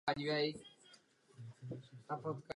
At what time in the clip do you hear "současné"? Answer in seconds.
0.11-0.23